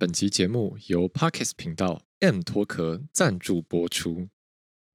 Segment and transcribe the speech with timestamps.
[0.00, 4.28] 本集节目由 Parkes 频道 M 脱壳赞助播出。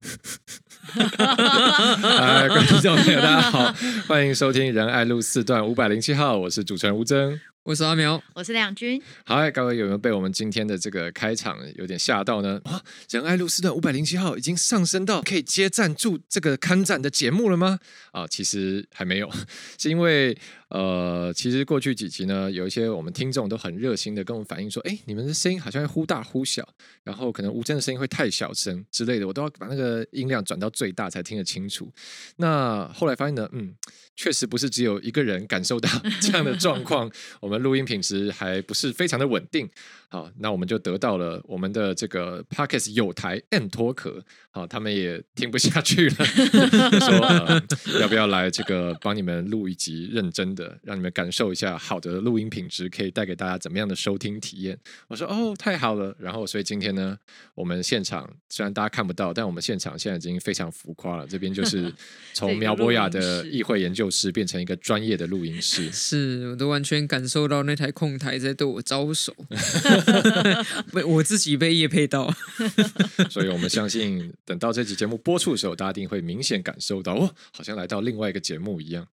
[2.00, 3.74] 嗨，各位听众朋友，大家好，
[4.08, 7.38] 欢迎收听仁爱路四段五百零七号，我是主持人吴峥。
[7.64, 9.00] 我是阿苗，我是亮君。
[9.24, 12.60] 嗨，各位有没有被我们今天的这个开场有点吓到呢？
[12.64, 17.78] 啊，仁爱路四段五百零七号已经上升到可以接赞助这个看展的节目了吗？
[18.12, 19.30] 啊，其实还没有，
[19.78, 20.36] 是因为
[20.68, 26.68] 呃，其实过去几集呢，有一些我们听众都很热心的跟我们反映说，哎，你们的声音好像会忽大忽小，
[27.02, 31.90] 然后可能吴真的声音会太小声之类的，我都要把那个音量转到最大才听得清楚。
[32.36, 33.74] 那后来发现呢，嗯，
[34.16, 35.88] 确实不是只有一个人感受到
[36.20, 37.53] 这样的状况，我们。
[37.58, 39.68] 录音品质还不是非常的稳定，
[40.14, 46.24] 好，那我们就得到了我们的这个 podcast 有台 M 脱壳，好，他们也听不下去了，
[47.00, 47.62] 说、呃、
[48.00, 54.78] 要不要来这个帮你们录一集认真的，让你们感受一下好的录音品质可以带给大家怎么样的收听体验。
[55.08, 57.16] 我说哦，太好了，然后所以今天呢，
[57.54, 61.92] 我们现场虽然大家看不到，但我们现场现在已经非常浮夸了，这边就 是
[62.32, 67.48] 从苗博雅的议会研究室变成一个专业的录音室，是我都完全感受。
[67.48, 70.03] 到那台控台在对我招手， 被
[70.92, 72.32] 被我自己被夜配到，
[73.30, 79.06] 所以我们相信，等到这集节目播出的时候，大家一定会明显感受到，哦，好像来到另外一个节目一样。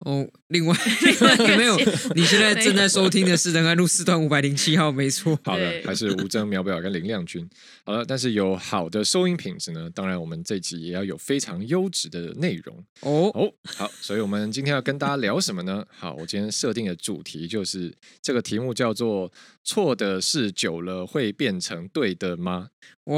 [0.00, 1.76] 哦，另外， 另外有没有？
[2.14, 5.36] 你现在正在收听的是仁爱路四段五百零七号，没错。
[5.44, 7.44] 好的，还是吴征、苗表跟林亮君。
[7.84, 13.52] 好了，但是有好的收音品质呢，当然我们这集也要有非常优质的内容哦哦。
[13.76, 15.84] 好，所以我们今天要跟大家聊什么呢？
[15.90, 19.32] 好，我今天设定的主题就是这个题目叫做
[19.64, 22.68] “错的事久了会变成对的吗？”
[23.06, 23.16] 哇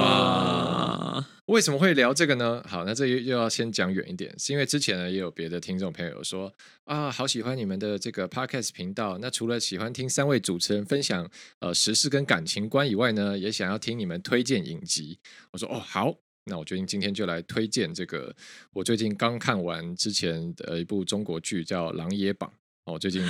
[0.00, 1.26] 哇！
[1.48, 2.62] 为什么会聊这个呢？
[2.68, 6.52] 好，那这又又要先讲远一点，是因为之前呢也有别的听众朋友说
[6.84, 9.16] 啊，好喜欢你们的这个 podcast 频道。
[9.16, 11.26] 那除了喜欢听三位主持人分享
[11.60, 15.18] 呃时事跟感情观以外呢，也想要听你们推荐影集。
[15.50, 18.36] 我说哦好，那我决定今天就来推荐这个
[18.74, 22.50] 我最近刚看完之前的一部中国剧叫《琅琊榜》。
[22.84, 23.22] 哦，最近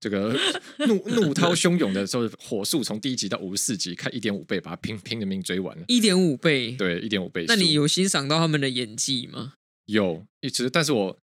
[0.00, 0.38] 这个
[0.86, 5.84] 怒 怒涛汹涌的时候，火速从第一集到五十四集，看一点五倍，把它拼拼了命追完了。
[5.88, 7.44] 一点五倍，对，一点五倍。
[7.48, 9.54] 那你有欣赏到他们的演技吗？
[9.86, 11.18] 有，一直，但是我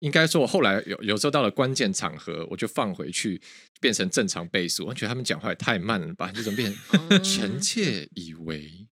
[0.00, 3.40] 应该说，我后来有有时候到了关键场合，我就放回去，
[3.80, 4.86] 变成正常倍速。
[4.86, 6.30] 我觉得他们讲话也太慢了吧？
[6.32, 8.85] 就怎么变成 臣妾以为。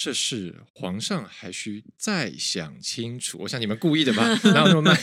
[0.00, 3.36] 这事皇上还需再想清楚。
[3.40, 4.26] 我想你们故意的吧？
[4.44, 4.98] 哪有那么慢？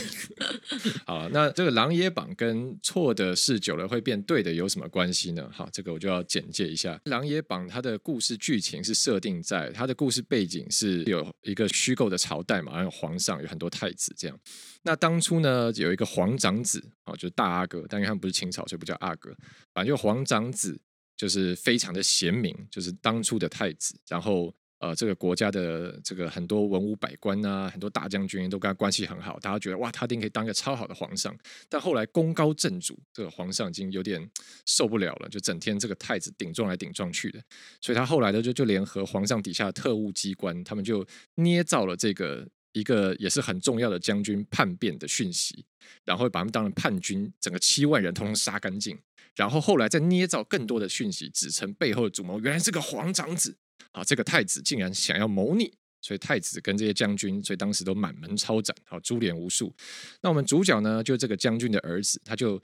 [1.05, 5.47] 好，那这个《琅琊榜》跟错的事久了会变对的有什么关系呢？
[5.53, 7.67] 好，这个我就要简介一下《琅琊榜》。
[7.69, 14.35] 它的故事剧情是设定在它的故事背景是有一个虚构的朝代嘛，然后皇上有很多太子这样。
[14.81, 19.29] 那当初呢，有一个皇长子啊，就是大阿哥，但因为他们不是清朝，所以不叫阿哥。
[19.75, 20.81] 反正就皇长子
[21.15, 24.51] 就是非常的贤明，就是当初的太子，然后。
[24.79, 31.35] 呃，这个国家的这个很多文武百官啊，很多大将军都跟他关系很好，大家觉得哇，他一定可以当一个超好的皇上。
[31.67, 34.23] 但后来功高震主，这个皇上已经有点
[34.67, 37.41] 受不了了，就整天这个太子顶撞来顶撞去的，
[37.81, 41.03] 所以他后来呢就就联合皇上底下的特务机关，他们就
[41.35, 45.65] 捏造了这个一个也是很重要的将军叛变的讯息，
[46.05, 48.95] 然后把他们当成叛军，整个七万人通通杀干净，
[49.35, 53.57] 然后后来再捏造更多的讯息，指称背后的主谋原来是个皇长子。
[53.91, 59.73] 啊，这个太子竟然想要谋逆，所以太子跟这些将军，所以当时都满门抄斩，啊，株连无数。
[60.21, 62.61] 那我们主角呢，就这个将军的儿子，他就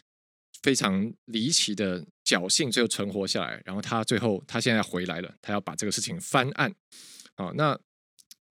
[0.62, 3.62] 非常离奇的侥幸，最后存活下来。
[3.66, 6.73] 然后他最后，他现在回来了，他要把这个事情翻案。
[7.35, 7.78] 好，那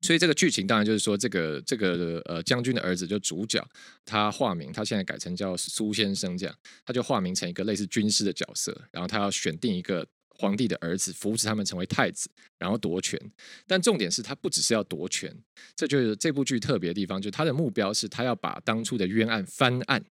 [0.00, 3.64] 所以这个剧情当然就是说，这个这个呃将军的儿子就主角，
[4.04, 10.06] 他化名，他现在改成叫苏先生，这样他就化名成一个类似军师的角色，然后他要选定一个。
[10.42, 13.16] 皇帝的儿子扶持他们成为太子，然后夺权。
[13.64, 15.32] 但重点是他不只是要夺权，
[15.76, 20.04] 这就是这部剧特别的地方，就是他的目标是他要把当初的冤案翻案。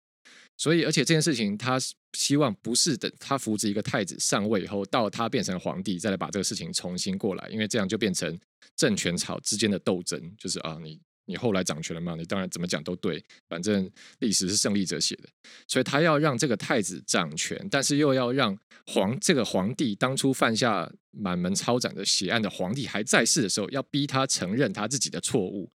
[0.58, 1.78] 所以，而且这件事情他
[2.12, 8.38] 希望不是等他扶持一个太子上位以后，到他变成皇帝再来把这个事情重新过来，因为这样就变成
[8.76, 11.00] 政权朝之间的斗争，就是啊你。
[11.28, 12.16] 你后来掌权了嘛？
[12.16, 13.88] 你当然怎么讲都对，反正
[14.20, 15.28] 历史是胜利者写的，
[15.66, 25.70] 所以他要让这个太子掌权，但是又要让皇这个皇帝当初犯下满门抄斩的血案的皇帝还在世的时候，要逼他承认他自己的错误。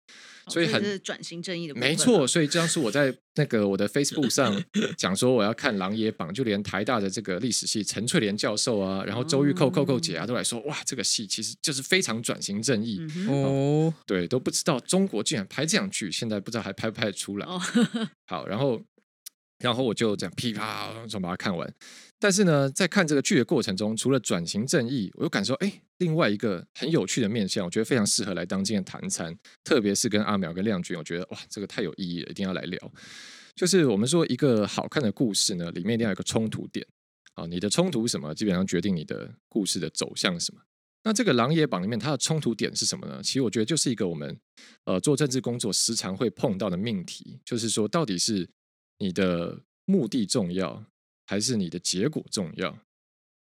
[0.48, 2.26] 所以很是转型正义的，没错。
[2.26, 4.60] 所以这样是我在那个我的 Facebook 上
[4.98, 13.94] 讲说我要看《琅琊榜》，就连台大的这个历史系陈翠莲教授啊，然后周玉蔻、蔻蔻姐啊，都来说哇，这个戏其实就是非常转型正义哦。
[14.08, 17.46] 对，都不知道中国竟然拍这样剧，现在不知道还拍不拍得出来。
[18.26, 18.82] 好，然后
[19.60, 21.72] 然后我就这样噼啪从把它看完。
[22.22, 29.34] 但是呢，在看这个剧的过程中，除了转型正义，我又感受哎，另外一个很有趣的面向，我觉得非常适合来当今天谈餐，
[29.64, 32.94] 特别是跟阿苗跟亮君，我觉得哇，这个太有意义了，一定要来聊。
[33.56, 36.86] 就是我们说一个好看的故事呢，里面一定要有个冲突点
[37.36, 40.62] 啊，你的冲突什么，基本上决定你的故事的走向什么。
[41.06, 43.22] 那这个《琅琊榜》里面它的冲突点是什么呢？
[43.24, 44.38] 其实我觉得就是一个我们
[44.84, 48.50] 呃做政治工作时常会碰到的命题，就是说到底是
[48.98, 50.84] 你的目的重要。
[51.30, 52.76] 还是你的结果重要？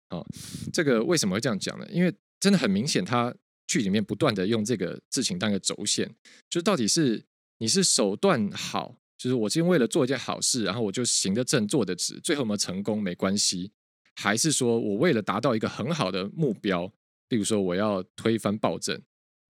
[0.10, 0.26] 好，
[0.72, 1.86] 这个为什么会这样讲呢？
[1.92, 3.36] 因为真的很明显，他
[3.68, 6.10] 剧里面不断的用这个事情当一个轴线，
[6.50, 7.26] 就到底是
[7.58, 13.74] 你是手段好，就是我今天为了做一件好事，然后我就行得正、坐得直，最后有没有成功没关系，
[14.16, 16.90] 还是说我为了达到一个很好的目标，
[17.28, 19.02] 例如说我要推翻暴政。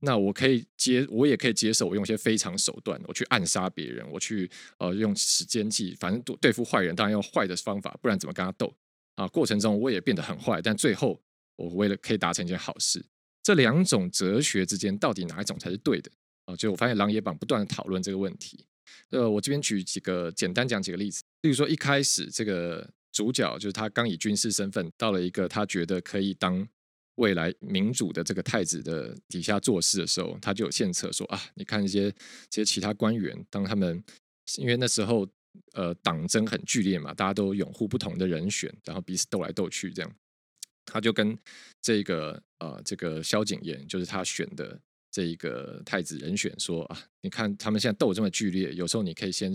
[0.05, 8.75] 那我可以接，我也可以接受，我用一些非常手段，我去暗杀别人，我去呃用时间计，反正对付坏人，当然用坏的方法，不然怎么跟他斗
[9.15, 9.25] 啊？
[9.29, 11.17] 过程中我也变得很坏，但最后
[11.55, 13.01] 我为了可以达成一件好事，
[13.41, 16.11] 这两种哲学之间到底哪一种才是对的
[16.47, 16.55] 啊？
[16.57, 18.65] 就我发现《琅琊榜》不断的讨论这个问题。
[19.11, 26.67] 呃，我这边举几个简单讲几个例子，例如说一开始这个主角就是他刚以军事身份到了一个他觉得可以当。
[27.15, 32.11] 未来民主的这个太子的底下做事的时候，他就有献策说啊，你看一些
[32.49, 34.03] 这些其他官员，当他们
[34.57, 35.27] 因为那时候
[35.73, 40.15] 呃党争很剧烈嘛，大家都拥护不同的人选，然后彼此斗来斗去这样，
[40.85, 41.37] 他就跟
[41.81, 44.79] 这个呃这个萧景琰，就是他选的
[45.11, 49.53] 这一个太子人选说啊，你看他们现在斗这么剧烈，有时候你可以先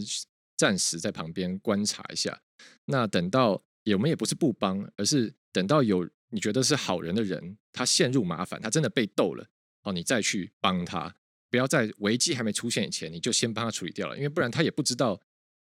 [0.56, 2.40] 暂时在旁边观察一下，
[2.84, 6.08] 那等到也我们也不是不帮，而是等到有。
[6.30, 9.48] 你觉得是好人的人，他陷入麻烦，他真的被斗了
[9.82, 11.14] 哦，你再去帮他，
[11.48, 15.18] 不要在危机还没出现以前，你就先帮他处理掉了，因为不然他也不知道，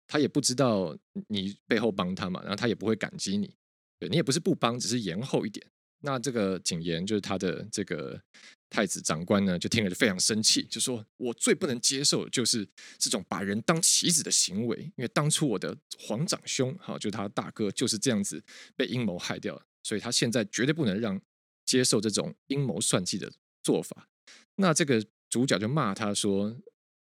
[0.07, 0.93] 他也不知道
[1.29, 3.55] 你背后帮他嘛，然后他也不会感激你，
[3.97, 5.65] 对，你也不是不帮，只是延后一点。
[6.01, 8.21] 那这个景言就是他的这个
[8.69, 12.67] 太子长官呢，就听了就非常生气，就说我最不能接受的就是
[12.97, 18.43] 这种把人当棋子的行为，因为当初我的皇长兄哈，就他大哥就是这样子
[18.75, 19.61] 被阴谋害掉。
[19.83, 21.17] 所以他现在绝对不能让
[21.65, 23.31] 接受这种阴谋算计的
[23.63, 24.09] 做法。
[24.55, 26.53] 那这个主角就骂他说：“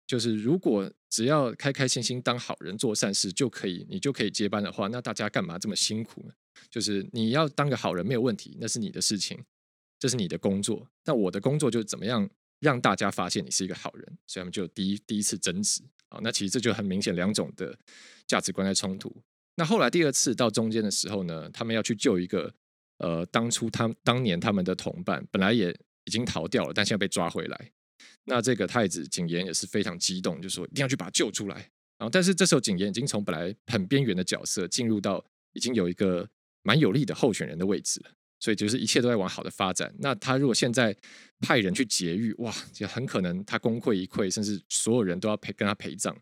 [0.08, 6.34] 就是如果只要开开心心当好人做善事就可以，你就可以接班的话，那大家干嘛这么辛苦呢？
[6.72, 9.38] 就是你要当个好人没有问题，那是你的事情，
[10.01, 10.86] 这是你的工作。
[11.06, 14.18] 那我的工作就是怎么样让大家发现你是一个好人。
[14.27, 16.19] 所以他们就第一第一次争执啊。
[16.21, 17.77] 那其实这就很明显两种的
[18.25, 19.15] 价值观在冲突。
[19.56, 22.53] 那后来第二次到中间的时候呢，他们要去救一个。
[23.03, 27.71] 呃，当初他当年他们的同伴本来也已经逃掉了，但现在被抓回来。
[28.25, 31.56] 那这个太子景琰也是非常激动，就说一定要去把他救出来。
[31.98, 36.30] 然后，但是这时候景琰已经从本来很边缘的角色进入到已经有一个
[36.62, 38.12] 蛮有利的候选人的位置了，
[38.42, 39.96] 所以就是一切都在往好的发展。
[40.00, 40.94] 那他如果现在
[41.40, 46.14] 派人去劫狱，哇，就很可能他功亏一篑，甚至所有人都要陪跟他陪葬。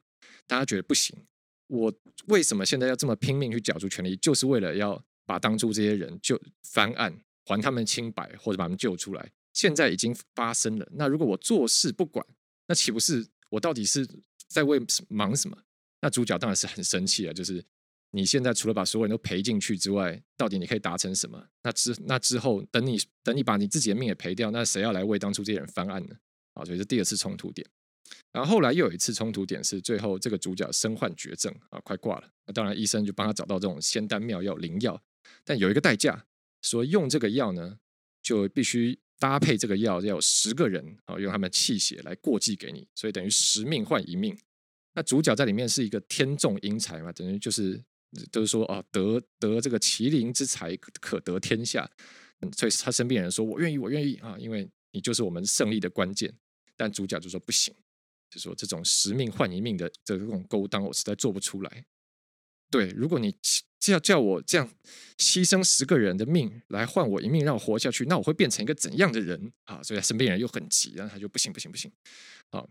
[0.46, 1.18] 大家觉得不行，
[1.66, 1.92] 我
[2.28, 5.04] 为什么现在要这么拼命去角逐权力，就是为了要。
[5.30, 9.32] 把当初这些人就翻案，还他们清白，或者把他们救出来。
[9.54, 12.26] 现在已经发生了，那如果我做事不管，
[12.68, 14.10] 那岂不是我到底是
[14.48, 15.56] 在为忙什么？
[16.02, 17.64] 那主角当然是很生气啊，就是
[18.12, 21.48] 你现在除了把所有人都赔进去之外，到底你可以达成什么？
[21.62, 26.16] 那之那之后，等你等你把你自己的命也赔掉，那谁要来为当初这些人翻案呢？
[26.54, 27.68] 啊，所以这第二次冲突点。
[28.32, 32.28] 然后后来又有一次冲突点是最后这个主角身患绝症啊，快挂了。
[32.48, 35.00] 那当然医生就帮他找到这种仙丹妙药灵药。
[35.44, 36.26] 但有一个代价，
[36.64, 37.78] 说用这个药呢，
[38.24, 44.36] 就必须搭配这个药，要有十个人啊，用他们的气血来过继给你，所以等于十命换一命。
[44.96, 47.80] 那主角在里面是一个天纵英才嘛，等于就是
[48.32, 51.90] 都是说啊，得得这个麒麟之才，可得天下。
[52.56, 56.34] 所以他身边人说：“我愿意，我愿意啊，因为你就是我们胜利的关键。”
[56.78, 57.76] 但主角就说：“不行，
[58.30, 61.86] 就说这种十命换一命的这种勾当，我实在做不出来。”
[62.72, 63.36] 对，如果你
[63.80, 64.70] 叫叫我这样
[65.18, 69.84] 牺牲十个人的命来换我一命，让我活下去，那我会变成一个怎样的人啊？
[69.84, 71.92] 所以他身边人又很急，然后他就不行不行不行。
[72.52, 72.70] 好，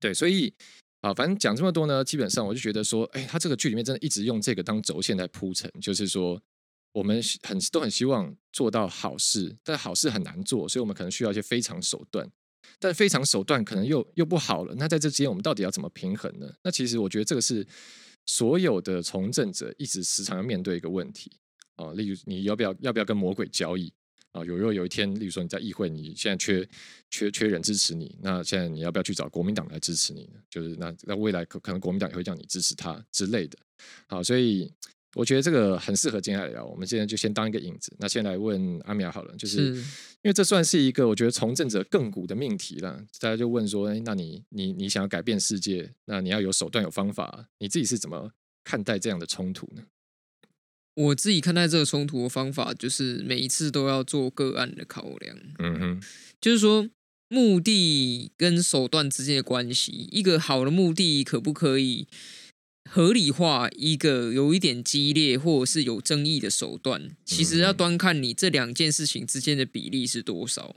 [0.00, 0.54] 对，所以
[1.00, 6.40] 啊，反正讲这么多呢，基本上我就觉得说，哎，他这个剧里面真的一直用这个当轴线来铺陈，就是说
[6.92, 12.28] 我们很都很希望做到好事，但好事很难做，所以我们可能需要一些非常手段，
[12.78, 14.74] 但非常手段可能又又不好了。
[14.76, 16.52] 那在这之间，我们到底要怎么平衡呢？
[16.62, 17.66] 那其实我觉得这个是。
[18.30, 21.32] 所有的从政者一直时常要面对一个问题
[21.76, 23.90] 啊，例如你要不要要不要跟魔鬼交易
[24.40, 24.44] 啊？
[24.44, 26.68] 有如果有一天，例如说你在议会，你现在缺
[27.10, 30.40] 缺缺人支持你，那现在你要不要去找国民党来支持你呢？
[30.50, 33.58] 就是那那未来可可能国民党也会叫你支持他之类的。
[34.06, 34.72] 好，所以
[35.14, 36.64] 我觉得这个很适合接下来聊。
[36.64, 39.80] 我们现在就先当一个影子，那先来问阿米尔好了，就是，是
[40.22, 43.02] 因为这算是一个我觉得从政者亘古的命题了。
[43.20, 48.30] 大家就问说，哎，那你你你想要改变世界，那你要有手段有方法，你自己是怎么
[48.62, 49.82] 看待这样的冲突呢？
[50.98, 55.36] 我自己看待这个冲突的方法，就是每一次都要做个案的考量。
[55.60, 56.02] 嗯哼，
[56.40, 56.88] 就是说
[57.28, 62.08] 目的跟手段之间的关系，一个好的目的可不可以？
[62.90, 70.74] 合理化一个有一点激烈或者是有争议的手段，其实要端看你这两件事情之间的比例是多少。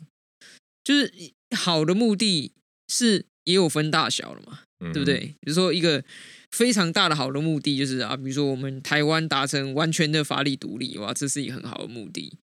[0.84, 1.13] 就是
[1.56, 2.51] 好的目的
[2.90, 4.60] 是也有分大小了嘛，
[4.92, 5.36] 对不对？
[5.40, 6.04] 比如说一个
[6.51, 12.38] 非常大的好的目的就是啊，比如说我们台湾达成完全的法理独立，哇，这是一个很好的目的。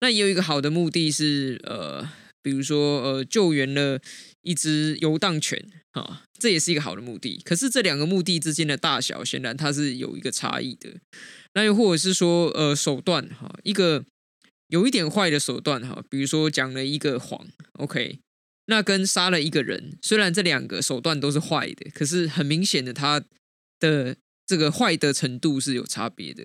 [0.00, 2.08] 那也有一个好的目的是呃。
[2.44, 3.98] 比如说，呃，救援了
[4.42, 7.40] 一只游荡犬，啊，这也是一个好的目的。
[7.42, 10.90] 可是这两个目的之间的大小，显然它是有一个差异的。
[11.54, 14.04] 那又或者是说，呃，手段，哈，一个
[14.68, 17.46] 有一点坏的手段，哈，比如说讲了一个谎
[17.78, 18.18] ，OK，
[18.66, 23.24] 那跟杀了一个人，虽然这两个手段都是坏的，可是很明显的，它
[23.84, 24.16] 的。
[24.46, 26.42] 这个坏的程度是有差别的，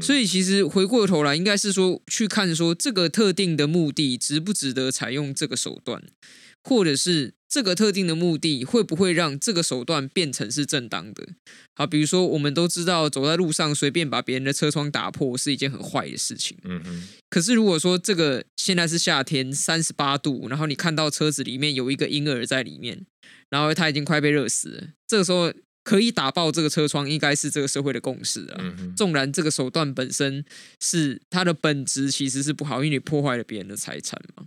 [0.00, 6.02] 所以其实回过头来，应该是说去看说这个特定的目的值不值得采用这个手段，
[6.64, 11.28] 或者是这个特定的目的会不会让这个手段变成是正当的。
[11.74, 16.56] 好，比如说我们都知道走在路上随便把别人的车窗打破是一件很坏的事情，
[17.28, 23.04] 可是如果说这个现在是夏天三十八度，然后你看到车子里面有一个婴儿在里面，
[23.50, 25.52] 然后他已经快被热死了，这个时候。
[25.86, 28.58] 可以打爆这个车窗，应该是这个社会的共识啊。
[28.96, 30.44] 纵然这个手段本身
[30.80, 34.46] 是它的本质其实是不好，因为你破坏了别人的财产嘛。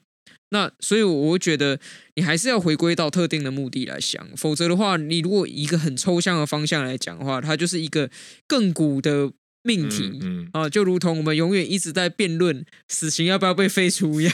[0.49, 1.79] 那所以我会觉得
[2.15, 8.09] 你还是要回归到特定的目的来想，否则的话，你如果以一个很抽象的方向来讲的话，它就是一个
[8.47, 9.31] 亘古的。
[9.69, 14.33] 命题啊、嗯嗯呃，就如同我们永远一直在辩论死刑要不要被废除一样。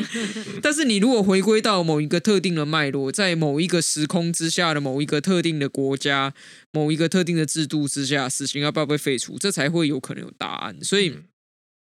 [0.60, 6.34] 但是你如果回归到某一个特定的脉络，在某一个时空之下的某一个特定的国家、
[6.72, 10.76] 某一个特定的制度之下，死刑要不要被废除，这才会有可能有答案。
[10.82, 11.14] 所以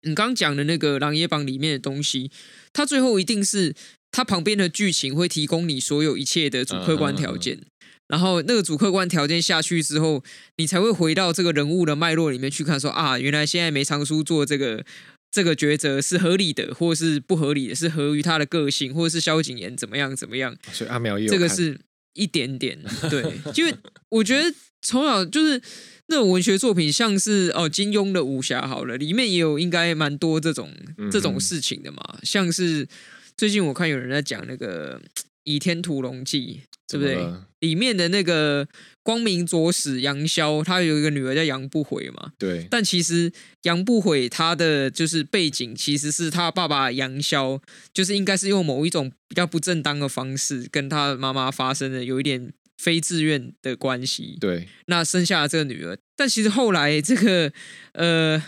[0.03, 2.31] 你刚讲的那个《琅琊榜》里面的东西，
[2.73, 3.75] 它最后一定是
[4.13, 7.57] 它旁边的剧情会提供你所有一切的主客观条件。
[7.57, 7.71] 嗯嗯嗯
[8.07, 10.23] 然后那个主客观条件下去之后，
[10.57, 14.85] 你才会回到这个人物的脉络里面去看说，说啊，原来现在梅长苏做这个
[15.31, 20.55] 这个抉择是合理的，或是不合理的，是合于他的个性，或者是萧景琰怎么样怎么样。
[20.71, 21.81] 所以阿苗这个是
[22.13, 23.23] 一点点对，
[23.57, 23.75] 因为
[24.11, 25.61] 我觉得从小就是
[26.09, 30.71] 那种文学作品，像是哦金庸的武侠好了，里面也有应该蛮多这种
[31.11, 32.87] 这种事情的嘛，嗯、像是
[33.35, 35.01] 最近我看有人在讲那个。
[35.47, 37.23] 《倚天屠龙记》对不对？
[37.65, 38.69] 里面的那个
[39.03, 42.33] 光明左使杨逍，他有一个女儿叫杨不悔嘛。
[42.39, 42.67] 对。
[42.71, 47.61] 但其实杨不悔他的就是背景，其实是他爸爸杨逍，
[47.95, 54.37] 就是应该是用某一种比较不正当的方式，跟他妈妈发生了有一点非自愿的关系。
[54.39, 54.69] 对。
[54.87, 57.51] 那生下了这个女儿，但其实后来这个
[57.93, 58.43] 呃。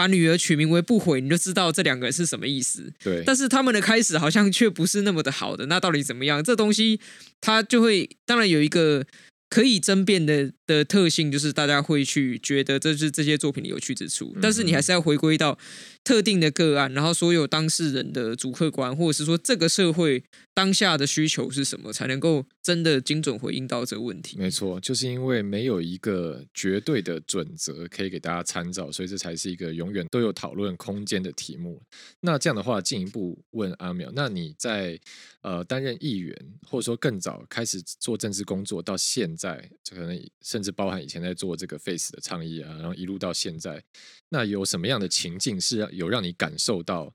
[0.00, 2.90] 把女儿取名为不悔，你就知道这两个人是什么意思。
[3.04, 5.66] 对，但是他们的开始好像却不是那么的好的。
[5.66, 6.42] 那到底怎么样？
[6.42, 6.98] 这东西
[7.40, 9.04] 它就会，当然有一个。
[9.52, 15.58] 可以争辩的的特性就是大家会去觉得这是这些作品的有趣之处，但是你还是要回归到
[16.04, 20.22] 特定的个案，然后所有当事人的主客观，或者是说这个社会
[20.54, 24.38] 当下的需求是什么，才能够真的精准回应到这个问题。
[24.38, 31.82] 没错，就是因为没有一个绝对的准则可以给大家参照，所以这才是一个永远都有讨论空间的题目。
[32.20, 34.98] 那这样的话，进一步问阿淼，那你在
[35.42, 36.36] 呃担任议员，
[36.68, 39.40] 或者说更早开始做政治工作到现在。
[39.40, 43.82] 在，可能甚甚至包含以前在做这个 face 的倡议啊，然后一路到现在，
[44.28, 47.10] 那有什么样的情境是有让你感受到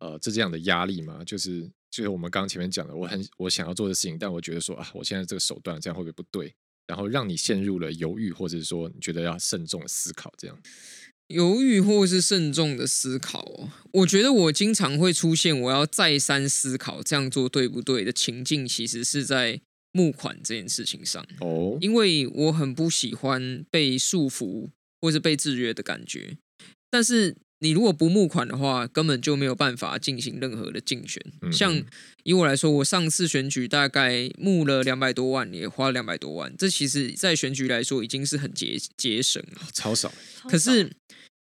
[0.00, 1.22] 呃这这样的压力吗？
[1.24, 1.62] 就是
[1.92, 6.52] 就是我们刚刚前面讲的，我很我想要做的事情，但我觉得说啊，我现在这个手段这样会不会不对？
[6.88, 10.60] 然后让你陷入了犹豫，或者是说你觉得要慎重思考这样。
[11.28, 19.60] 犹豫或是慎重的思考，我觉得我经常会出现我要再三思考这样做对不对的情境，其实是在。
[19.92, 24.68] 募款这件事情上，哦，因为我很不喜欢被束缚
[25.00, 26.36] 或是被制约的感觉。
[26.90, 31.22] 但是你如果不募款的话，根本就没有办法进行任何的竞选。
[31.42, 31.82] 嗯、像
[32.24, 40.12] 以我来说，我上次选举大概募了两百多万，也花了两百多万，这其实在选举来说已经是很节节省了，超少。
[40.48, 40.90] 可是。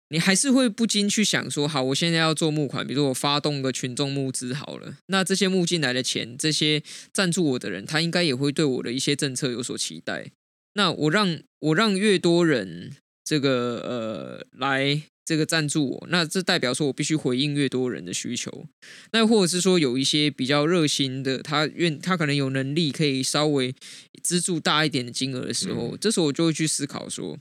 [0.10, 10.32] 你还是会不禁去想说，好，我现在要做募款，比如我发动个群众募资好了，那这些募进来的钱，这些赞助我的人，他应该也会对我的一些政策有所期待。
[10.74, 18.66] 那我让我让越多人这个呃来这个赞助我，那这代表说我必须回应越多人的需求。
[19.12, 23.76] 那或者是说有一些比较热心的，他愿他可能有能力可以稍微
[24.24, 27.38] 资助大一点的金额的时候，嗯、这时候我就会去思考说，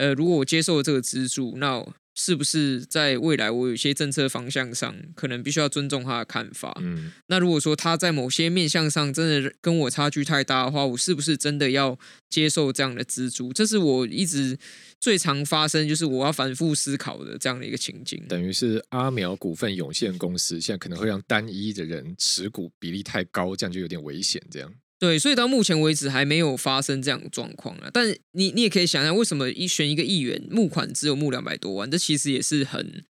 [0.00, 6.74] 呃，如果我接受了这个资助，那是不是在未来我有些政策方向上可能必须要尊重他的看法？
[6.80, 11.98] 嗯，那如果说他在某些面向上真的跟我差距太大的话，我是不是真的要
[12.30, 13.52] 接受这样的资助？
[13.52, 14.58] 这是我一直
[14.98, 18.22] 最常发生，就是我要反复思考的这样的一个情景。
[18.26, 24.42] 等于是阿苗股份有限公司现在可能会让单一的人持股比例太高，这样就有点危险。
[24.50, 24.74] 这样。
[25.00, 27.90] 对，所以到目前为止还没有发生这样的状况啊。
[27.92, 31.90] 但你你也可以想想，为什么一选一个议员募款只有募两百多万？
[31.90, 33.02] 这其实也是很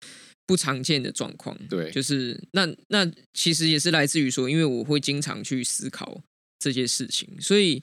[0.47, 1.55] 不常见的状况。
[1.69, 6.23] 对，就是那那其实也是来自于说，因为我会经常去思考
[6.59, 7.83] 这些事情，所以。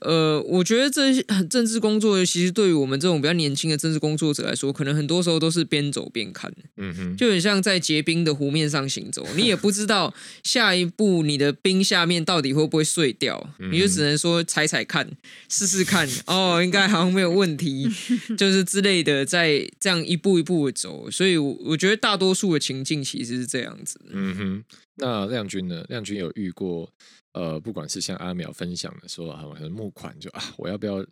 [0.00, 10.12] 呃，我觉得这些政治工作，其实对于我们这种比较年轻的政治工作者来说，可能很多时候都是边走边看，嗯哼，就很像在结冰的湖面上行走，你也不知道
[10.44, 15.08] 下一步你的冰下面到底会不会碎掉，嗯、你就只能说踩踩看，
[15.48, 17.88] 试试看，哦，应该好像没有问题，
[18.36, 24.64] 就是之类的，在这样一步一步的走，所以我，我觉得大多数的情境其实是这样子，嗯哼。
[24.96, 25.84] 那亮君呢？
[25.88, 26.90] 亮君有遇过？
[27.32, 31.04] 呃，不管是像阿淼分享的说，好像募款就啊，我要不要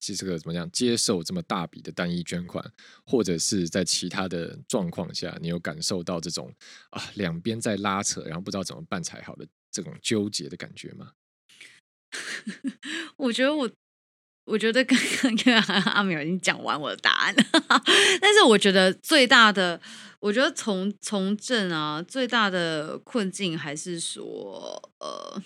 [0.00, 2.64] 这这个怎么样接受这么大笔的单一捐款，
[3.06, 6.52] 或者是在其他的状况下，你有感受到这种
[6.90, 11.12] 啊两边在拉扯，然后不知道怎么办才好的这种纠结的感觉吗？
[13.16, 13.70] 我觉得我，
[14.44, 17.44] 我觉得刚刚因为阿苗已经讲完我的答案了，
[18.20, 19.80] 但是我觉得最大的。
[20.20, 25.42] 我觉得从从政啊，最大的困境还是说，呃，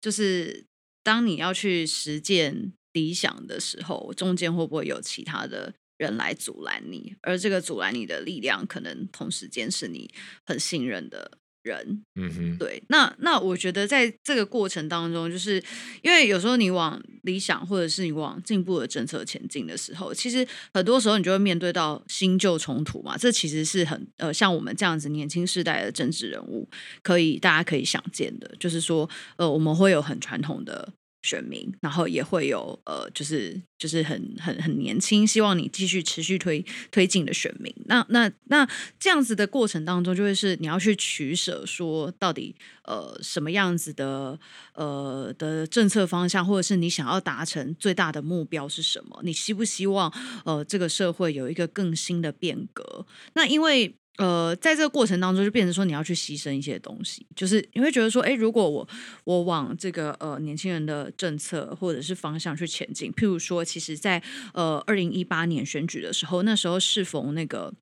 [0.00, 0.64] 就是
[1.04, 7.14] 当你要去实践理想的时候，中间会不会有其他的人来阻拦你？
[7.22, 10.10] 而这个阻拦你的力量，可能同时间是你
[10.44, 11.38] 很信任的。
[11.62, 15.62] 人，嗯哼，对，那那我觉得在这个过程当中，就是
[16.02, 23.16] 因为有时候你往理想或者是你往进步的政策前进的时候，其实很多时候你就会面对到新旧冲突嘛。
[23.16, 26.68] 这其实是很呃，像我们这样子年轻世代的政治人物，
[27.02, 30.92] 可以大家可以想见的，就是说呃，我们会有很传统的。
[31.28, 37.74] 选民，然后也会有呃，就是就是很很很年轻，希望你继续持续推推进的选民。
[37.84, 38.66] 那那那
[38.98, 44.38] 这样子的过程当中，就会是你要去取舍，说到底呃什么样子的
[44.72, 49.20] 呃的政策方向，或者是你想要达成最大的目标是什么？
[49.22, 50.10] 你希不希望
[50.46, 53.06] 呃这个社会有一个更新的变革？
[53.34, 53.94] 那因为。
[54.18, 58.88] 呃，在这个过程当中，就变成说你要去牺牲一些东西，就是你会觉得说，哎，如果我
[59.24, 67.72] 我往这个呃年轻人的政策或者是方向去前进，譬如说，其实在呃二零一八年选举的时候，那时候适逢那个。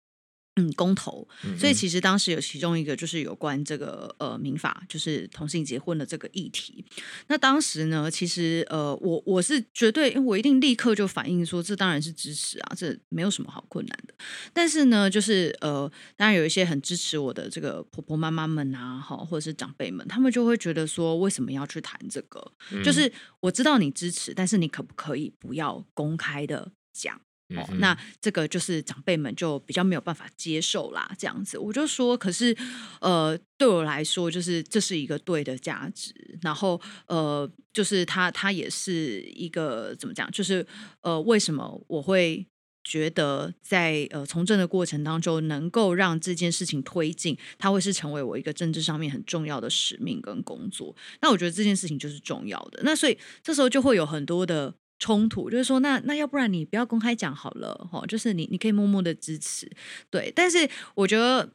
[0.58, 6.82] 嗯，公投，所以其实当时有其中一个就是有关这个呃民法，就是同性结婚的这个议题。
[7.26, 14.14] 那当时呢，其实呃我我是绝对，因为我一定立刻就反映说，这当然是支持啊，这没有什么好困难的。
[14.54, 22.52] 但是呢，就是呃，当然有一些很支持我的这个婆婆妈妈们啊，哈，或者是长辈们，他们就会觉得说，为什么要去谈这个？
[22.72, 27.20] 嗯、就是我知道你支持，但是你可不可以不要公开的讲？
[27.54, 32.56] 哦，那这个就是长辈们就比较没有办法接受啦，这样子，我就说，可是，
[33.00, 40.66] 呃，对我来说，就是这是一个对的价值，然后，呃，就是他他也是一个怎么讲，就是
[41.02, 42.44] 呃，为什么我会
[42.82, 50.96] 觉得在呃从政的过程当中，能够让这件事情推进，它会是成为我一个政治上面很重要的使命跟工作。
[51.20, 54.74] 那我觉得这件事情就是重要的，那所以这时候就会有很多的。
[54.98, 59.70] 冲突就是说，那那要不然你不要公开讲好了，齁，就是你你可以默默的支持，
[60.10, 60.32] 对。
[60.34, 61.52] 但是我觉得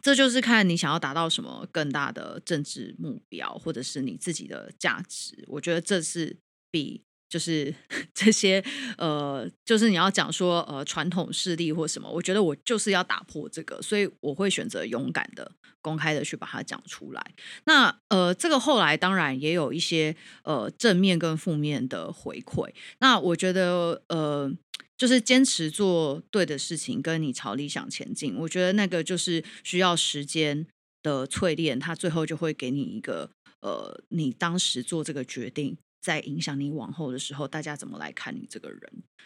[0.00, 5.44] 这就是看你想要达到什么更大的政治目标，或者是你自己的价值。
[5.48, 6.36] 我觉得这是
[6.70, 7.02] 比。
[7.30, 7.72] 就是
[8.12, 8.62] 这些
[8.98, 17.34] 呃，就是你要讲说呃传统势力或什么，我觉得我就是要打破这个，所以我会选择勇敢的、公开的去把它讲出来。
[17.64, 22.68] 那呃，这个后来当然也有一些呃正面跟负面的回馈。
[22.98, 24.52] 那我觉得呃，
[24.98, 30.66] 就是坚持做对的事情，跟你朝理想前进，我觉得那个就是需要时间
[31.02, 35.76] 的淬炼，它最后就会给你一个呃，你当时做这个决定。
[36.00, 38.80] 在影响你往后的时候，大家怎么来看你这个人？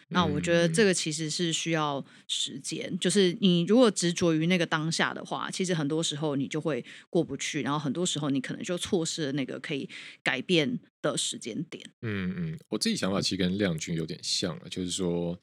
[0.09, 2.87] 那我觉得这个其实是需要时间。
[2.91, 9.89] 嗯、就是你如果执着于那个当下的话，其实很多时候你就会过不去，然后很多时候你可能就错失了那个可以
[10.21, 11.83] 改变的时间点。
[12.01, 15.39] 嗯嗯，我自己想法其实跟亮君有点像了，就是说，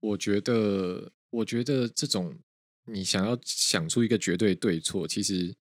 [0.00, 2.38] 我觉得，我觉得这种
[2.84, 5.54] 你想要想出一个绝对对错，其实。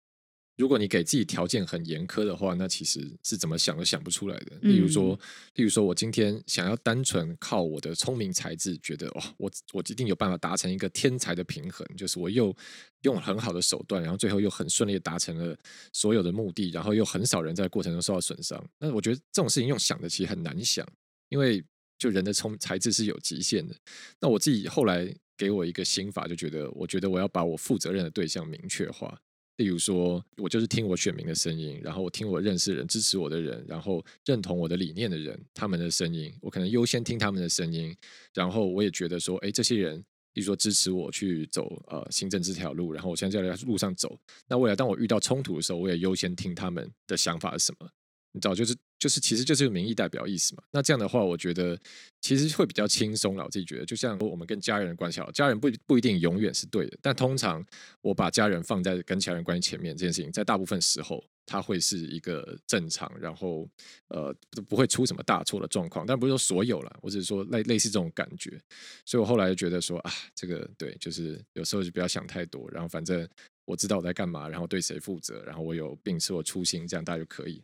[0.57, 4.57] 如果你给自己条件很严苛的话，那其实是怎么想都想不出来的。
[4.61, 5.17] 例如说，
[5.53, 12.55] 例如说我今天想要单纯靠我的聪明才智，觉得哦，我我一定有办法达成一个天才的平衡，就是我又
[13.03, 15.55] 用很好的手段，然后最后又很顺利的达成了
[15.93, 18.61] 所有的目的，然后又很少人在过程中受到损伤。
[18.79, 20.83] 那我觉得这种事情用想的其实很难想，
[21.29, 21.63] 因为
[21.99, 23.75] 就人的聪才智是有极限的。
[24.19, 29.21] 那我自己后来给我一个心法，就觉得我觉得我要把我负责任的对象明确化。
[29.57, 37.95] 例如说，我就是听我选民的声音，然后我听我认识人、支持我的人，然后认同我的理念的人，他们的声音，我可能优先听他们的声音。
[38.33, 39.97] 然后我也觉得说，哎，这些人，
[40.33, 44.17] 例如说支持我去走呃行政这条路，然后我现在在路上走，
[44.47, 47.89] 那未来当我遇到冲突的时候，我也优先听他们的想法是什么。
[48.37, 50.63] 你知道，就是就是，其实就是个民意代表意思嘛。
[50.71, 51.77] 那这样的话，我觉得
[52.21, 53.43] 其实会比较轻松了。
[53.43, 57.65] 我自己觉得，就像我们跟家人的关系好，家人不不一定永远是对的，但通常
[58.01, 63.67] 我把家人放在跟家人关系前面这件事情，在大部分时候，它会是一个正常，然后
[64.09, 64.33] 呃
[64.67, 66.05] 不会出什么大错的状况。
[66.05, 68.59] 但不是说所有了，我只是说类类似这种感觉。
[69.05, 73.27] 所以我后来就觉得说啊，这个对，就是有时候就不要想太多，然后反正
[73.65, 77.61] 我知道我在干嘛，然后对谁负责，然后我有秉持我初心，这样大家就可以。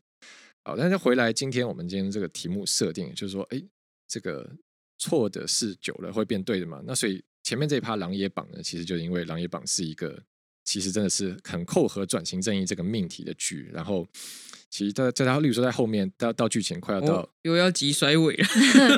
[0.65, 3.61] 好，但是回来，今天我们今天这个题目设定就是说，哎，
[4.07, 4.49] 这个
[4.97, 6.81] 错的是久了会变对的嘛？
[6.85, 10.23] 那所以前面这一趴《狼野榜》呢，其实就是因为《狼野榜》是一个
[10.63, 14.07] 其实真的是很扣合转型正义这个命题的剧，然后。
[14.75, 18.43] 其实在在他，例如说在后面到到剧情快要到，哦、又要急甩尾了。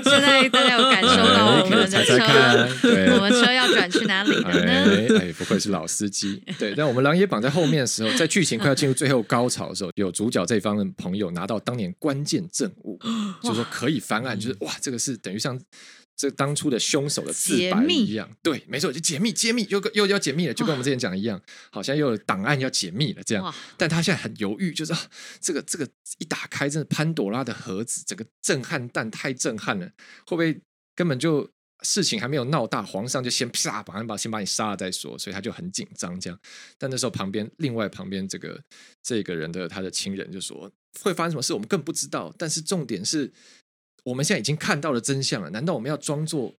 [0.06, 4.72] 现在大家有感受到我们的车，猜猜看对我们车要转去哪里了呢？
[4.72, 6.42] 哎，哎，不愧是老司机。
[6.58, 12.98] 对，但我们《琅琊榜》在后面的时候，在剧情快要进入最后高潮的时候，有主角这方的朋友拿到当年关键证物，
[13.44, 15.60] 就是说可以翻案，就是哇，这个是等于像。
[16.18, 23.54] 这当初的凶手的自白一样，对，没错，就解密，揭密，又又要解密了，就跟我们之前讲的一样，好像又有档案要解密了这样。
[23.78, 24.94] 但他现在很犹豫，就是
[25.42, 25.86] 这个这个
[26.20, 29.86] 一打开，真的潘朵拉的盒子，整个震撼弹太震撼了，
[30.26, 30.58] 会不会
[30.96, 31.50] 根本就
[31.84, 36.40] 事情还没有闹大，皇上就先啪把把先把你杀了再说，所以他就很紧张这样。
[36.78, 38.58] 但那时候旁边另外旁边这个
[39.04, 42.34] 这个人的他的亲人就说会发生什么事，我们更不知道。
[42.38, 43.34] 但是重点是。
[44.06, 46.54] 我们现在已经看到了真相了，难道我们要装作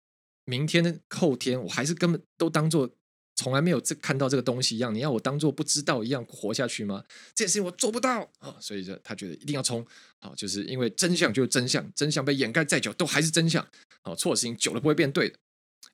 [0.45, 2.89] 明天、后天，我还是根本都当做
[3.37, 4.95] 从来没有这看到这个东西一样？
[4.95, 7.05] 你要我当做不知道一样活下去吗？
[7.35, 9.87] 这件事情我做不到啊、所以说他觉得一定要冲，
[10.21, 13.67] 好、就是因为真相就是真相，真相被掩盖再久都还是真相。
[14.03, 15.39] 好、错的事情久了不会变对的。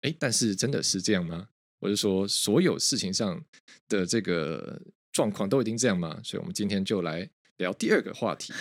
[0.02, 1.48] 诶，但是真的是这样吗？
[1.80, 3.44] 我是说所有事情上
[3.88, 4.80] 的这个
[5.12, 6.20] 状况都一定这样吗？
[6.24, 8.52] 所以我们今天就来聊第二个话题。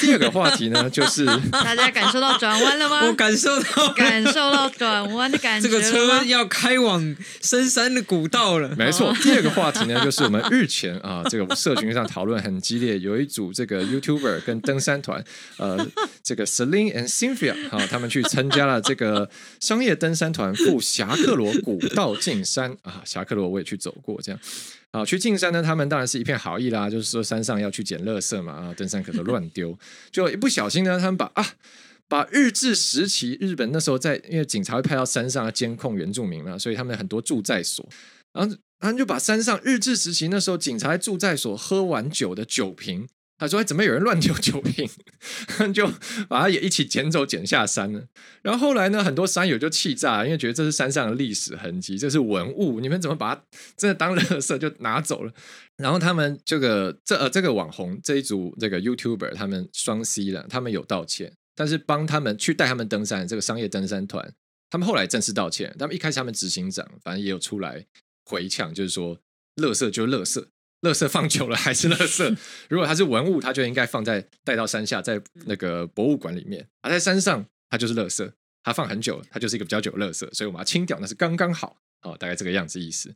[0.00, 3.04] 第二个话题呢，就是 大家感受到转弯了吗？
[3.08, 5.68] 我感受到，感受到转弯的感觉。
[5.68, 8.74] 这个车要开往深山的古道了。
[8.76, 15.24] 没错，第二个话题呢，就是我们日前啊，这个社群上讨论很激烈，有一组这个 YouTuber 跟登山团，
[15.56, 15.86] 呃，
[16.22, 24.40] 这个 Celine and Cynthia 啊，他们去参加了这个商业登山团赴侠客罗古道进山啊，侠客罗我也去走过，这样。
[24.90, 29.77] 啊，去进山呢，他们当然是一片好意啦，就是说山上要去捡垃圾嘛，啊，登山可都乱丢，
[30.10, 31.54] 就一不小心呢，他们把啊，
[32.08, 37.88] 把日治时期日本那时候在，因为警察会派到山上监控原住民嘛，所以他们很多住在所，
[38.32, 43.08] 然后他们就把山上日治时期那时候警察住在所喝完酒的酒瓶。
[43.40, 44.90] 他说：“怎么有人乱丢 酒瓶？”
[45.72, 45.86] 就
[46.28, 48.04] 把他也一起捡走，捡下山了。
[48.42, 53.42] 然后后来呢，很多山友就气炸，因为觉得这是山上的历史痕迹，这是文物，你们怎么把它
[53.76, 55.32] 真的当垃圾就拿走了？
[55.78, 64.34] 然后他们这个这呃这个网红这一组这个 YouTuber 他们双 C 了，他们有道歉，但是帮他们去带他们登山这个商业登山团，
[64.68, 65.74] 他们后来正式道歉。
[65.78, 67.86] 他们一开始他们执行长反正也有出来
[68.24, 69.16] 回呛，就是说
[69.56, 70.44] 垃圾就是垃圾。
[70.82, 72.36] 垃圾放久了还是垃圾。
[72.70, 76.64] 如果它是文物，它就应该放在带到山下，在那个博物馆里面。
[76.82, 78.30] 而在山上，它就是垃圾。
[78.62, 81.78] 它放很久，它就是一个比较久的垃圾，所以我们把它清掉，那是刚刚好。
[82.02, 83.12] 哦，大概这个样子意思。